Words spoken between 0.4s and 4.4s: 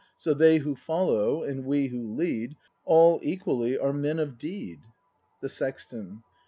who follow, and we who lead, All equally are men of